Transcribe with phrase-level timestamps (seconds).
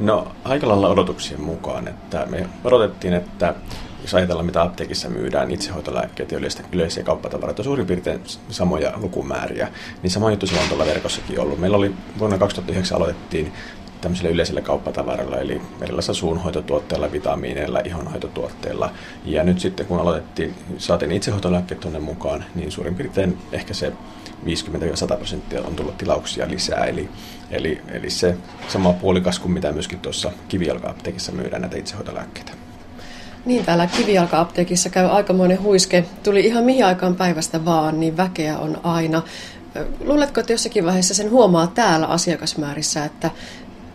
[0.00, 3.54] No aika lailla odotuksien mukaan, että me odotettiin, että
[4.02, 8.20] jos ajatellaan mitä apteekissa myydään, itsehoitolääkkeet ja yleisiä, yleisiä kauppatavaroita, suurin piirtein
[8.50, 9.68] samoja lukumääriä,
[10.02, 11.58] niin sama juttu on tuolla verkossakin ollut.
[11.58, 13.52] Meillä oli vuonna 2009 aloitettiin
[14.00, 18.90] tämmöisillä yleisillä kauppatavarilla, eli erilaisilla suunhoitotuotteilla, vitamiineilla, ihonhoitotuotteilla.
[19.24, 23.92] Ja nyt sitten kun aloitettiin, saatiin itsehoitolääkkeet tuonne mukaan, niin suurin piirtein ehkä se
[24.44, 26.84] 50-100 prosenttia on tullut tilauksia lisää.
[26.84, 27.08] Eli,
[27.50, 28.36] eli, eli se
[28.68, 32.52] sama puolikas kuin mitä myöskin tuossa kivijalka-apteekissa myydään näitä itsehoitolääkkeitä.
[33.46, 36.04] Niin, täällä kivijalka-apteekissa käy aikamoinen huiske.
[36.22, 39.22] Tuli ihan mihin aikaan päivästä vaan, niin väkeä on aina.
[40.00, 43.30] Luuletko, että jossakin vaiheessa sen huomaa täällä asiakasmäärissä, että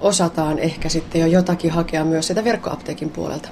[0.01, 3.49] osataan ehkä sitten jo jotakin hakea myös sitä verkkoapteekin puolelta?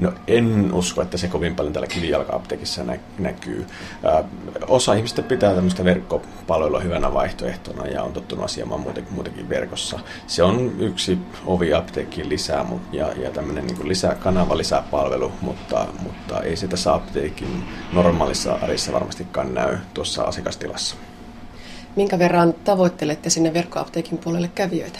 [0.00, 3.66] No en usko, että se kovin paljon täällä kivijalka-apteekissa nä- näkyy.
[4.04, 4.24] Ö,
[4.66, 9.98] osa ihmistä pitää tämmöistä verkkopalvelua hyvänä vaihtoehtona ja on tottunut asiamaan muuten, muutenkin verkossa.
[10.26, 15.86] Se on yksi ovi apteekkiin lisää ja, ja tämmöinen niin lisää kanava, lisää palvelu, mutta,
[16.02, 20.96] mutta ei se tässä apteekin normaalissa arissa varmastikaan näy tuossa asiakastilassa.
[21.96, 24.98] Minkä verran tavoittelette sinne verkkoapteekin puolelle kävijöitä?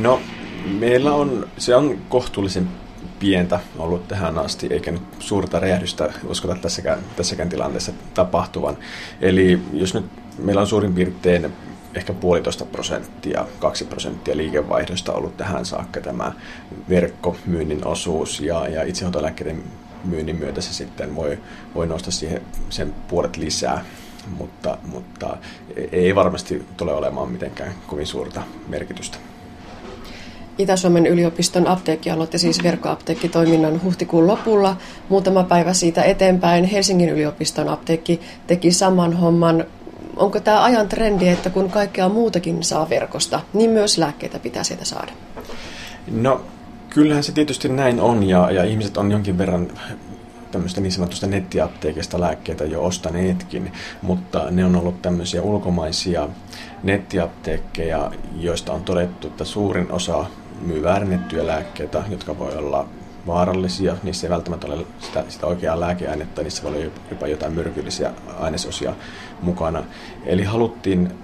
[0.00, 0.20] No,
[0.78, 2.68] meillä on, se on kohtuullisen
[3.18, 8.78] pientä ollut tähän asti, eikä nyt suurta räjähdystä uskota tässäkään, tässäkään tilanteessa tapahtuvan.
[9.20, 10.04] Eli jos nyt
[10.38, 11.52] meillä on suurin piirtein
[11.94, 16.32] ehkä puolitoista prosenttia, kaksi prosenttia liikevaihdosta ollut tähän saakka tämä
[16.88, 19.62] verkkomyynnin osuus ja, ja itsehoitolääkkeiden
[20.04, 21.38] myynnin myötä se sitten voi,
[21.74, 23.84] voi nousta siihen sen puolet lisää,
[24.38, 25.36] mutta, mutta
[25.92, 29.18] ei varmasti tule olemaan mitenkään kovin suurta merkitystä.
[30.60, 34.76] Itä-Suomen yliopiston apteekki aloitti siis verkkoapteekkitoiminnan huhtikuun lopulla.
[35.08, 39.64] Muutama päivä siitä eteenpäin Helsingin yliopiston apteekki teki saman homman.
[40.16, 44.84] Onko tämä ajan trendi, että kun kaikkea muutakin saa verkosta, niin myös lääkkeitä pitää sieltä
[44.84, 45.12] saada?
[46.10, 46.40] No
[46.90, 49.68] kyllähän se tietysti näin on ja, ja ihmiset on jonkin verran
[50.50, 53.72] tämmöistä niin sanotusta nettiapteekista lääkkeitä jo ostaneetkin,
[54.02, 56.28] mutta ne on ollut tämmöisiä ulkomaisia
[56.82, 60.26] nettiapteekkeja, joista on todettu, että suurin osa
[60.60, 62.86] myy väärennettyjä lääkkeitä, jotka voi olla
[63.26, 63.96] vaarallisia.
[64.02, 68.94] Niissä ei välttämättä ole sitä, sitä oikeaa lääkeainetta, niissä voi olla jopa jotain myrkyllisiä ainesosia
[69.42, 69.84] mukana.
[70.26, 71.14] Eli haluttiin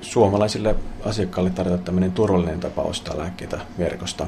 [0.00, 4.26] suomalaisille asiakkaille tarjota tämmöinen turvallinen tapa ostaa lääkkeitä verkosta.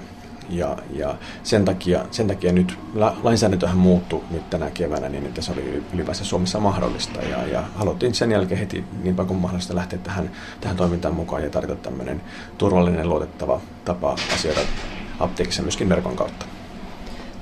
[0.48, 2.78] Ja, ja sen, takia, sen takia nyt
[3.22, 7.20] lainsäädäntöhän muuttui nyt tänä keväänä niin, että se oli ylipäänsä Suomessa mahdollista.
[7.22, 11.42] Ja, ja haluttiin sen jälkeen heti niin paljon kuin mahdollista lähteä tähän, tähän toimintaan mukaan
[11.42, 12.20] ja tarjota tämmöinen
[12.58, 14.60] turvallinen, luotettava tapa asioida
[15.20, 16.46] apteekissa myöskin verkon kautta.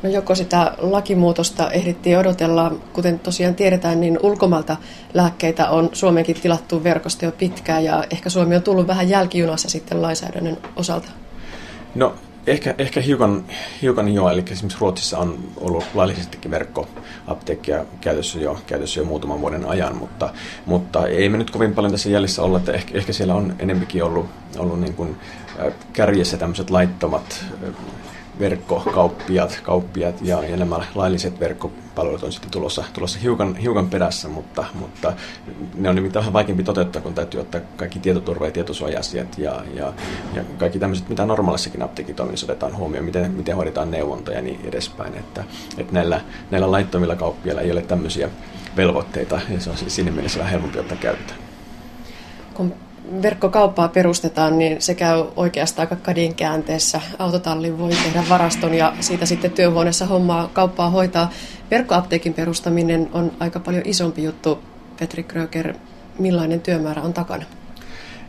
[0.03, 4.77] No joko sitä lakimuutosta ehdittiin odotella, kuten tosiaan tiedetään, niin ulkomalta
[5.15, 10.03] lääkkeitä on Suomenkin tilattu verkosta jo pitkään ja ehkä Suomi on tullut vähän jälkijunassa sitten
[10.03, 11.09] lainsäädännön osalta.
[11.95, 12.15] No
[12.47, 13.45] Ehkä, ehkä hiukan,
[13.83, 19.65] hiukan jo, eli esimerkiksi Ruotsissa on ollut laillisestikin verkkoapteekkia käytössä jo, käytössä jo muutaman vuoden
[19.65, 20.31] ajan, mutta,
[20.67, 24.05] mutta ei me nyt kovin paljon tässä jäljessä olla, että ehkä, ehkä siellä on enempikin
[24.05, 24.27] ollut,
[24.59, 25.17] ollut niin kuin
[25.93, 27.45] kärjessä tämmöiset laittomat
[28.41, 34.65] verkkokauppiat kauppiat ja, ja nämä lailliset verkkopalvelut on sitten tulossa, tulossa hiukan, hiukan perässä, mutta,
[34.75, 35.13] mutta
[35.75, 39.93] ne on nimittäin vähän vaikeampi toteuttaa, kun täytyy ottaa kaikki tietoturva- ja tietosuoja-asiat ja, ja,
[40.35, 45.15] ja kaikki tämmöiset, mitä normaalissakin apteekitoiminnassa otetaan huomioon, miten, miten hoidetaan neuvonta ja niin edespäin.
[45.15, 45.45] Että,
[45.79, 46.21] että näillä,
[46.51, 48.29] näillä laittomilla kauppiailla ei ole tämmöisiä
[48.77, 51.39] velvoitteita ja se on siinä mielessä vähän helpompi ottaa käyttöön.
[52.55, 52.75] Kun
[53.23, 57.01] verkkokauppaa perustetaan, niin se käy oikeastaan aika kadin käänteessä.
[57.19, 61.31] Autotalli voi tehdä varaston ja siitä sitten työhuoneessa hommaa kauppaa hoitaa.
[61.71, 64.59] Verkkoapteekin perustaminen on aika paljon isompi juttu.
[65.01, 65.75] Petri Kröger,
[66.19, 67.45] millainen työmäärä on takana?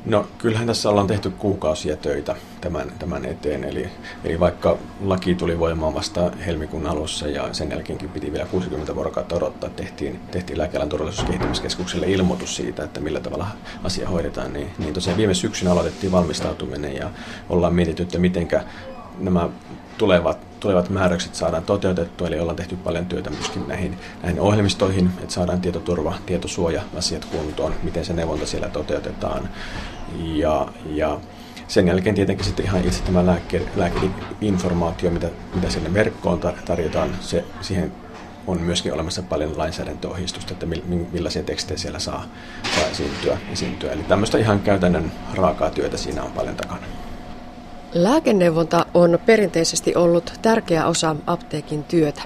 [0.06, 3.63] No kyllähän tässä ollaan tehty kuukausia töitä tämän, tämän eteen.
[3.63, 3.90] Eli,
[4.24, 9.36] eli vaikka laki tuli voimaan vasta helmikuun alussa ja sen jälkeenkin piti vielä 60 vuorokautta
[9.36, 13.47] odottaa, tehtiin, tehtiin lääkealan turvallisuuskehittämiskeskukselle ilmoitus siitä, että millä tavalla
[13.84, 17.10] asia hoidetaan, niin, niin tosiaan viime syksynä aloitettiin valmistautuminen ja
[17.50, 18.63] ollaan mietitty, että mitenkä
[19.19, 19.50] nämä
[19.98, 25.33] tulevat, tulevat määräykset saadaan toteutettua, eli ollaan tehty paljon työtä myöskin näihin, näihin ohjelmistoihin, että
[25.33, 29.50] saadaan tietoturva, tietosuoja-asiat kuntoon, miten se neuvonta siellä toteutetaan.
[30.19, 31.19] Ja, ja
[31.68, 37.45] sen jälkeen tietenkin sitten ihan itse tämä lääke, lääkeinformaatio, mitä, mitä sinne verkkoon tarjotaan, se,
[37.62, 37.92] siihen
[38.48, 40.65] on myöskin olemassa paljon lainsäädäntöohjeistusta, että
[41.12, 42.25] millaisia tekstejä siellä saa,
[42.75, 43.92] saa esiintyä, esiintyä.
[43.92, 47.06] Eli tämmöistä ihan käytännön raakaa työtä siinä on paljon takana.
[47.94, 52.22] Lääkeneuvonta on perinteisesti ollut tärkeä osa apteekin työtä.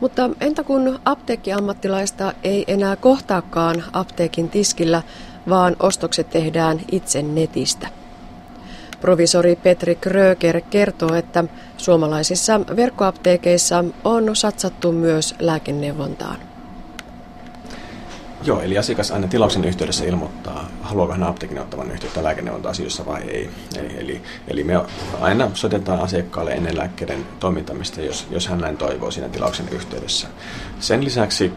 [0.00, 5.02] Mutta entä kun apteekkiammattilaista ei enää kohtaakaan apteekin tiskillä,
[5.48, 7.88] vaan ostokset tehdään itse netistä?
[9.00, 11.44] Provisori Petri Kröger kertoo, että
[11.76, 16.55] suomalaisissa verkkoapteekeissa on satsattu myös lääkeneuvontaan.
[18.46, 23.50] Joo, eli asiakas aina tilauksen yhteydessä ilmoittaa, haluaako hän apteekin ottavan yhteyttä lääkeneuvonta-asioissa vai ei.
[23.76, 24.74] Eli, eli, eli me
[25.20, 30.28] aina soitetaan asiakkaalle ennen lääkkeiden toimintamista, jos, jos hän näin toivoo siinä tilauksen yhteydessä.
[30.80, 31.52] Sen lisäksi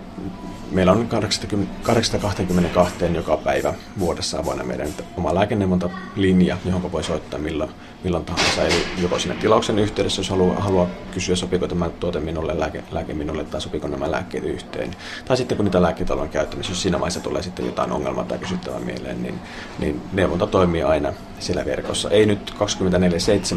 [0.71, 7.71] Meillä on 822 joka päivä vuodessa avoinna meidän oma lääkeneuvontalinja, johon voi soittaa milloin,
[8.03, 8.65] milloin tahansa.
[8.65, 13.13] Eli joko siinä tilauksen yhteydessä, jos haluaa, haluaa kysyä, sopiiko tämä tuote minulle, lääke, lääke
[13.13, 14.95] minulle tai sopiiko nämä lääkkeet yhteen.
[15.25, 18.37] Tai sitten kun niitä lääkkeitä ollaan käyttämässä, jos siinä vaiheessa tulee sitten jotain ongelmaa tai
[18.37, 19.39] kysyttävää mieleen, niin,
[19.79, 22.09] niin neuvonta toimii aina siellä verkossa.
[22.09, 22.53] Ei nyt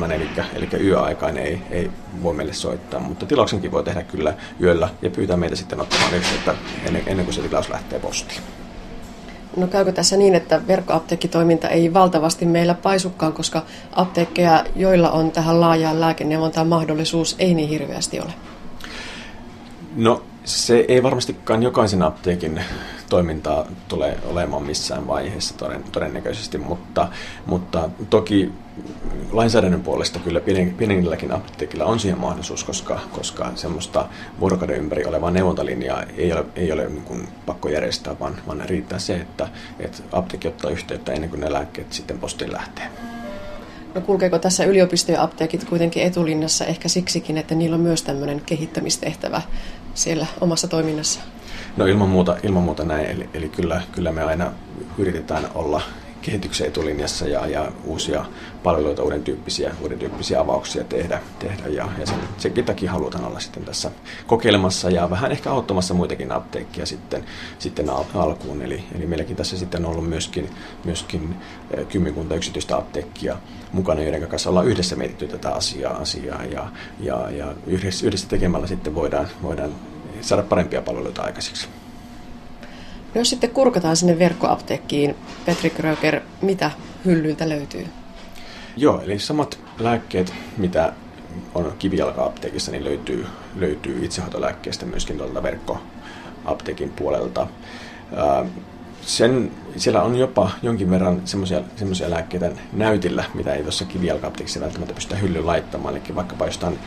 [0.08, 1.90] 24-7, eli, eli yöaikaan ei, ei
[2.22, 6.54] voi meille soittaa, mutta tilauksenkin voi tehdä kyllä yöllä ja pyytää meitä sitten ottamaan yhteyttä
[6.86, 8.40] ennen, ennen kuin se tilaus lähtee postiin.
[9.56, 13.62] No käykö tässä niin, että verkkoapteekkitoiminta ei valtavasti meillä paisukkaan, koska
[13.92, 18.32] apteekkeja, joilla on tähän laajaan lääkeneuvontaan mahdollisuus, ei niin hirveästi ole?
[19.96, 22.60] No se ei varmastikaan jokaisen apteekin
[23.10, 27.08] toimintaa tule olemaan missään vaiheessa toden, todennäköisesti, mutta,
[27.46, 28.52] mutta toki
[29.32, 30.40] lainsäädännön puolesta kyllä
[30.76, 34.08] pienemmilläkin apteekilla on siihen mahdollisuus, koska, koska semmoista
[34.40, 38.98] vuorokauden ympäri olevaa neuvontalinjaa ei ole, ei ole niin kuin pakko järjestää, vaan, vaan riittää
[38.98, 39.48] se, että,
[39.78, 42.88] että apteekki ottaa yhteyttä ennen kuin ne lääkkeet sitten postiin lähtee.
[43.94, 49.42] No kulkeeko tässä yliopistojen apteekit kuitenkin etulinnassa ehkä siksikin, että niillä on myös tämmöinen kehittämistehtävä
[49.94, 51.20] siellä omassa toiminnassa?
[51.76, 54.52] No ilman muuta, ilman muuta näin, eli, eli kyllä, kyllä me aina
[54.98, 55.82] yritetään olla
[56.22, 58.24] kehityksen etulinjassa ja, ja uusia
[58.62, 61.20] palveluita, uuden tyyppisiä, uuden tyyppisiä avauksia tehdä.
[61.38, 63.90] tehdä ja, ja sen, senkin takia halutaan olla sitten tässä
[64.26, 67.24] kokeilemassa ja vähän ehkä auttamassa muitakin apteekkia sitten,
[67.58, 68.62] sitten al- alkuun.
[68.62, 70.50] Eli, eli meilläkin tässä sitten on ollut myöskin,
[70.84, 71.34] myöskin
[71.88, 73.36] kymmenkunta yksityistä apteekkia
[73.72, 76.68] mukana, joiden kanssa ollaan yhdessä mietitty tätä asiaa, asiaa ja,
[77.00, 79.74] ja, ja yhdessä, yhdessä tekemällä sitten voidaan, voidaan
[80.20, 81.68] saada parempia palveluita aikaiseksi.
[83.14, 85.16] No jos sitten kurkataan sinne verkkoapteekkiin,
[85.46, 86.70] Petri Kröger, mitä
[87.04, 87.86] hyllyltä löytyy?
[88.76, 90.92] Joo, eli samat lääkkeet, mitä
[91.54, 93.26] on kivijalka-apteekissa, niin löytyy,
[93.56, 97.46] löytyy itsehoitolääkkeestä myöskin tuolta verkkoapteekin puolelta.
[99.02, 105.16] Sen, siellä on jopa jonkin verran semmoisia lääkkeitä näytillä, mitä ei tuossa kivijalka-apteekissa välttämättä pystytä
[105.16, 105.96] hyllyyn laittamaan.
[105.96, 106.78] Eli vaikkapa jostain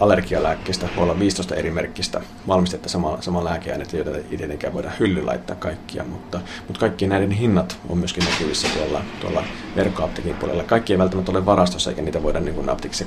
[0.00, 5.22] allergialääkkeistä voi olla 15 eri merkkistä valmistetta sama, sama lääkeainetta, joita ei tietenkään voida hylly
[5.22, 9.44] laittaa kaikkia, mutta, mutta kaikkien näiden hinnat on myöskin näkyvissä tuolla, tuolla
[9.76, 10.62] verkkoapteekin puolella.
[10.62, 13.04] Kaikki ei välttämättä ole varastossa, eikä niitä voida niin apteekissa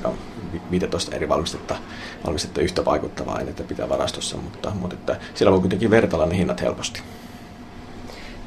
[0.70, 1.76] 15 eri valmistetta,
[2.26, 6.60] valmistetta yhtä vaikuttavaa ainetta pitää varastossa, mutta, mutta että siellä voi kuitenkin vertailla ne hinnat
[6.60, 7.02] helposti.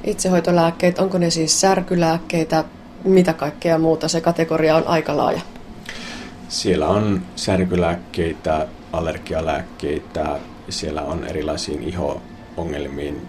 [0.04, 2.64] Itsehoitolääkkeet, onko ne siis särkylääkkeitä,
[3.04, 4.08] mitä kaikkea muuta?
[4.08, 5.42] Se kategoria on aika laaja.
[6.52, 10.40] Siellä on särkylääkkeitä, allergialääkkeitä,
[10.70, 13.28] siellä on erilaisiin iho-ongelmiin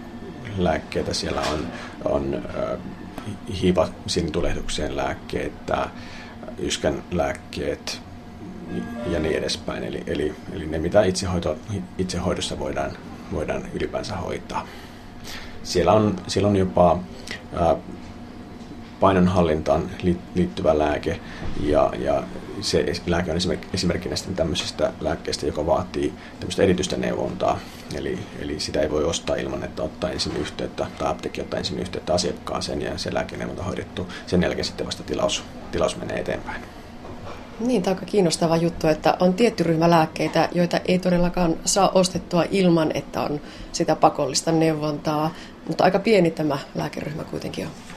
[0.59, 1.67] lääkkeitä, siellä on,
[2.05, 2.79] on äh,
[3.63, 5.89] hiivasinitulehduksien lääkkeitä,
[6.59, 8.01] yskän lääkkeet
[9.07, 9.85] ja niin edespäin.
[9.85, 11.57] Eli, eli, eli ne, mitä itsehoito,
[11.99, 12.91] itsehoidossa voidaan,
[13.33, 14.67] voidaan ylipäänsä hoitaa.
[15.63, 16.99] Siellä on, siellä on jopa
[17.61, 17.77] äh,
[19.03, 19.91] painonhallintaan
[20.35, 21.21] liittyvä lääke
[21.61, 22.23] ja, ja
[22.61, 23.39] se lääke on
[23.75, 27.59] esimerkkinä sitten tämmöisestä lääkkeestä, joka vaatii tämmöistä erityistä neuvontaa.
[27.95, 31.79] Eli, eli sitä ei voi ostaa ilman, että ottaa ensin yhteyttä, tai apteekki ottaa ensin
[31.79, 34.07] yhteyttä asiakkaaseen ja se lääkeneuvonta hoidettu.
[34.27, 36.63] Sen jälkeen sitten vasta tilaus, tilaus menee eteenpäin.
[37.61, 42.45] Niin, tämä on kiinnostava juttu, että on tietty ryhmä lääkkeitä, joita ei todellakaan saa ostettua
[42.51, 43.41] ilman, että on
[43.73, 45.35] sitä pakollista neuvontaa,
[45.69, 47.92] mutta aika pieni tämä lääkeryhmä kuitenkin on.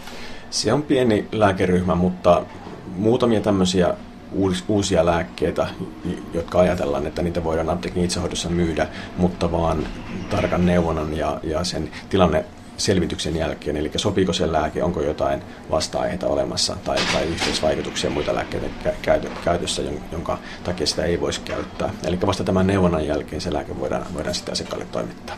[0.55, 2.45] Se on pieni lääkeryhmä, mutta
[2.95, 3.93] muutamia tämmöisiä
[4.67, 5.67] uusia lääkkeitä,
[6.33, 9.87] jotka ajatellaan, että niitä voidaan apteekin itsehoidossa myydä, mutta vaan
[10.29, 12.45] tarkan neuvonnan ja, ja sen tilanne
[12.77, 18.67] selvityksen jälkeen, eli sopiiko se lääke, onko jotain vasta-aiheita olemassa tai, tai yhteisvaikutuksia muita lääkkeitä
[19.43, 19.81] käytössä,
[20.11, 21.89] jonka takia sitä ei voisi käyttää.
[22.07, 25.35] Eli vasta tämän neuvonnan jälkeen se lääke voidaan, voidaan sitten asiakkaalle toimittaa.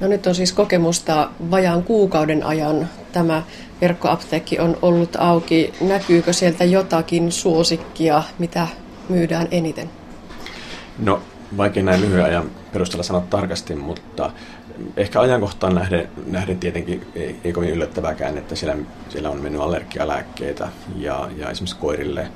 [0.00, 2.88] No nyt on siis kokemusta vajaan kuukauden ajan.
[3.12, 3.42] Tämä
[3.80, 5.72] verkkoapteekki on ollut auki.
[5.80, 8.66] Näkyykö sieltä jotakin suosikkia, mitä
[9.08, 9.90] myydään eniten?
[10.98, 11.22] No,
[11.56, 14.30] vaikea näin lyhyen ajan perusteella sanoa tarkasti, mutta
[14.96, 18.76] ehkä ajankohtaan nähden, nähden tietenkin ei, ei kovin yllättäväkään, että siellä,
[19.08, 22.28] siellä on mennyt allergialääkkeitä ja, ja esimerkiksi koirille,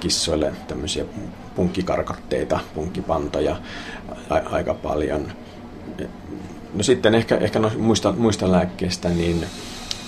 [0.00, 1.04] kissoille tämmöisiä
[1.54, 3.56] punkkikarkotteita, punkkipantoja
[4.30, 5.32] a, aika paljon.
[6.74, 9.46] No sitten ehkä, ehkä no, muista, muista lääkkeistä, niin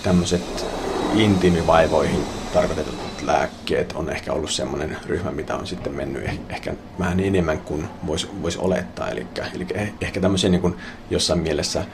[0.07, 0.67] tämmöiset
[1.15, 7.61] intiimivaivoihin tarkoitetut lääkkeet on ehkä ollut semmoinen ryhmä, mitä on sitten mennyt ehkä vähän enemmän
[7.61, 9.09] kuin voisi vois olettaa.
[9.09, 9.67] Eli, eli
[10.01, 10.75] ehkä tämmöisiä niin kuin
[11.11, 11.85] jossain mielessä,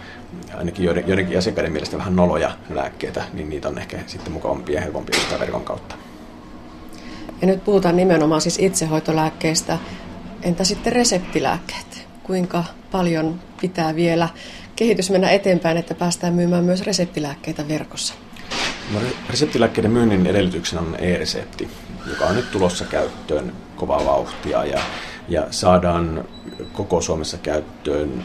[0.54, 4.80] ainakin joiden, joidenkin asiakkaiden mielestä vähän noloja lääkkeitä, niin niitä on ehkä sitten mukavampia ja
[4.80, 5.94] helpompia ostaa verkon kautta.
[7.40, 9.78] Ja nyt puhutaan nimenomaan siis itsehoitolääkkeistä.
[10.42, 12.06] Entä sitten reseptilääkkeet?
[12.22, 14.28] Kuinka paljon pitää vielä
[14.82, 18.14] kehitys mennä eteenpäin, että päästään myymään myös reseptilääkkeitä verkossa?
[18.94, 21.68] No, reseptilääkkeiden myynnin edellytyksenä on e-resepti,
[22.06, 24.80] joka on nyt tulossa käyttöön kovaa vauhtia ja,
[25.28, 26.24] ja saadaan
[26.72, 28.24] koko Suomessa käyttöön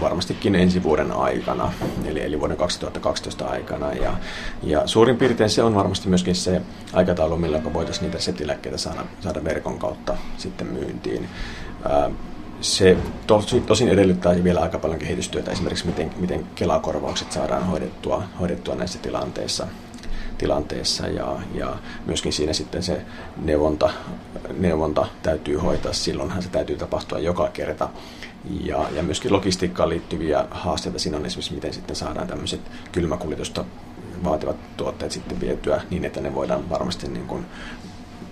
[0.00, 1.72] varmastikin ensi vuoden aikana,
[2.04, 3.92] eli, eli vuoden 2012 aikana.
[3.92, 4.16] Ja,
[4.62, 9.44] ja suurin piirtein se on varmasti myöskin se aikataulu, millä voitaisiin niitä reseptilääkkeitä saada, saada
[9.44, 11.28] verkon kautta sitten myyntiin.
[11.88, 12.10] Ää,
[12.60, 12.96] se
[13.26, 18.98] tosin, tosin edellyttää vielä aika paljon kehitystyötä, esimerkiksi miten, miten Kelakorvaukset saadaan hoidettua, hoidettua näissä
[18.98, 19.66] tilanteissa.
[20.38, 23.02] Tilanteessa ja, ja myöskin siinä sitten se
[23.36, 23.90] neuvonta,
[24.58, 27.88] neuvonta täytyy hoitaa, silloinhan se täytyy tapahtua joka kerta.
[28.64, 30.98] Ja, ja myöskin logistiikkaan liittyviä haasteita.
[30.98, 32.60] Siinä on esimerkiksi, miten sitten saadaan tämmöiset
[32.92, 33.64] kylmäkuljetusta
[34.24, 37.46] vaativat tuotteet sitten vietyä niin, että ne voidaan varmasti niin kuin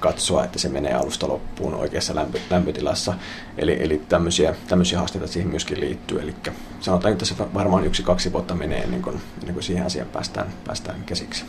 [0.00, 3.14] katsoa, että se menee alusta loppuun oikeassa lämpö, lämpötilassa.
[3.58, 6.20] Eli, eli tämmöisiä, tämmöisiä haasteita siihen myöskin liittyy.
[6.20, 6.34] Eli
[6.80, 11.02] sanotaan, että se varmaan yksi-kaksi vuotta menee ennen kuin, ennen kuin siihen asiaan päästään, päästään
[11.06, 11.44] käsiksi.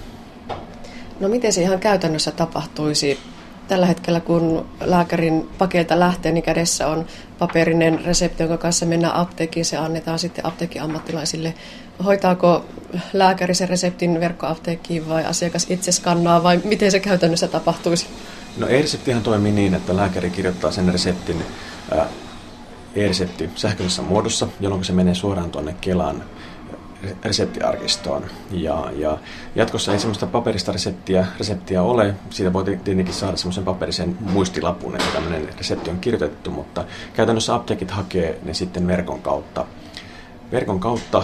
[1.19, 3.19] No miten se ihan käytännössä tapahtuisi?
[3.67, 7.05] Tällä hetkellä, kun lääkärin pakeilta lähtee, niin kädessä on
[7.39, 9.65] paperinen resepti, jonka kanssa mennään apteekkiin.
[9.65, 11.53] Se annetaan sitten apteekin ammattilaisille.
[12.05, 12.65] Hoitaako
[13.13, 18.07] lääkäri sen reseptin verkkoapteekkiin vai asiakas itse skannaa vai miten se käytännössä tapahtuisi?
[18.57, 21.43] No e-reseptihan toimii niin, että lääkäri kirjoittaa sen reseptin
[22.95, 26.23] e-resepti sähköisessä muodossa, jolloin se menee suoraan tuonne Kelan
[27.23, 28.23] reseptiarkistoon.
[28.51, 29.17] Ja, ja
[29.55, 32.15] jatkossa ei sellaista paperista reseptiä, reseptiä ole.
[32.29, 37.91] Siitä voi tietenkin saada semmoisen paperisen muistilapun, että tämmöinen resepti on kirjoitettu, mutta käytännössä apteekit
[37.91, 39.65] hakee ne sitten verkon kautta.
[40.51, 41.23] Verkon kautta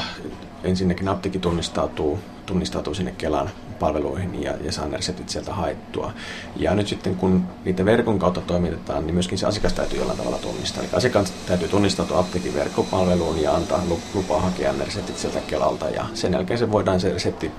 [0.64, 6.14] ensinnäkin apteekki tunnistautuu, tunnistautuu sinne Kelan palveluihin ja, ja saa ne reseptit sieltä haettua.
[6.56, 10.38] Ja nyt sitten kun niitä verkon kautta toimitetaan, niin myöskin se asiakas täytyy jollain tavalla
[10.38, 10.84] tunnistaa.
[10.84, 13.84] Eli asiakas täytyy tunnistautua apteekin verkkopalveluun ja antaa
[14.14, 15.90] lupa hakea ne reseptit sieltä Kelalta.
[15.90, 17.52] Ja sen jälkeen se voidaan se resepti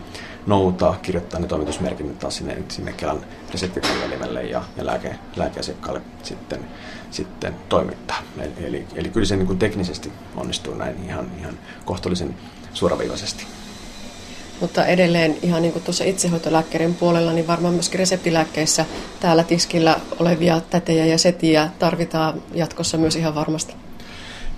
[0.46, 3.20] noutaa, kirjoittaa ne toimitusmerkinnät taas sinne, sinne Kelan
[3.52, 6.60] reseptipalvelimelle ja, ja lääke, lääkeasiakkaalle sitten,
[7.10, 8.22] sitten toimittaa.
[8.38, 12.34] Eli, eli, eli kyllä se niin kuin teknisesti onnistuu näin ihan, ihan kohtuullisen
[12.74, 13.46] suoraviivaisesti.
[14.60, 18.84] Mutta edelleen ihan niin kuin tuossa itsehoitolääkkeiden puolella, niin varmaan myöskin reseptilääkkeissä
[19.20, 23.83] täällä tiskillä olevia tätejä ja setiä tarvitaan jatkossa myös ihan varmasti.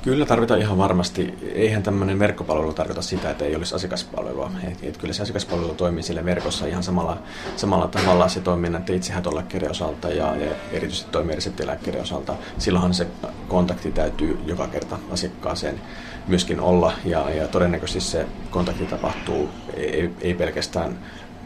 [0.03, 1.35] Kyllä tarvitaan ihan varmasti.
[1.55, 4.51] Eihän tämmöinen verkkopalvelu tarkoita sitä, että ei olisi asiakaspalvelua.
[4.65, 7.19] Et, et kyllä se asiakaspalvelu toimii sille verkossa ihan samalla,
[7.57, 8.29] samalla tavalla.
[8.29, 12.35] Se toimii näiden itsehoitolääkkeiden osalta ja, ja erityisesti toimii reseptilääkkeiden osalta.
[12.59, 13.07] Silloinhan se
[13.49, 15.81] kontakti täytyy joka kerta asiakkaaseen
[16.27, 20.99] myöskin olla ja, ja todennäköisesti se kontakti tapahtuu ei, ei pelkästään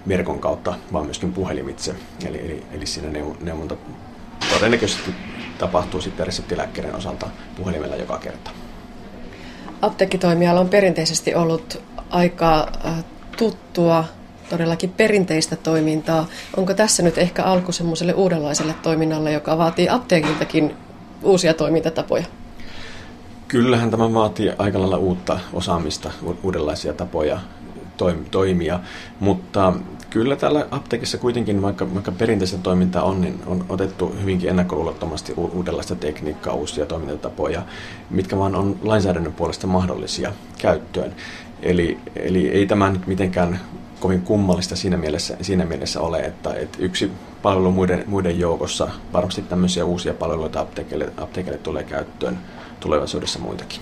[0.08, 1.94] verkon kautta, vaan myöskin puhelimitse.
[2.26, 3.08] Eli, eli, eli siinä
[3.40, 3.76] neuvonta
[4.54, 5.14] todennäköisesti
[5.58, 7.26] tapahtuu sitten reseptilääkkeiden osalta
[7.56, 8.50] puhelimella joka kerta.
[9.82, 13.04] Apteekkitoimiala on perinteisesti ollut aika äh,
[13.36, 14.04] tuttua,
[14.50, 16.26] todellakin perinteistä toimintaa.
[16.56, 20.76] Onko tässä nyt ehkä alku semmoiselle uudenlaiselle toiminnalle, joka vaatii apteekiltakin
[21.22, 22.24] uusia toimintatapoja?
[23.48, 26.10] Kyllähän tämä vaatii aika lailla uutta osaamista,
[26.42, 27.40] uudenlaisia tapoja
[28.30, 28.80] toimia,
[29.20, 29.72] mutta
[30.10, 35.94] kyllä täällä apteekissa kuitenkin, vaikka, vaikka perinteistä toimintaa on, niin on otettu hyvinkin ennakkoluulottomasti uudenlaista
[35.94, 37.62] tekniikkaa, uusia toimintatapoja,
[38.10, 41.14] mitkä vaan on lainsäädännön puolesta mahdollisia käyttöön.
[41.62, 43.60] Eli, eli ei tämä nyt mitenkään
[44.00, 47.10] kovin kummallista siinä mielessä, siinä mielessä ole, että, että yksi
[47.42, 52.38] palvelu muiden, muiden joukossa, varmasti tämmöisiä uusia palveluita apteekille, apteekille tulee käyttöön
[52.80, 53.80] tulevaisuudessa muitakin.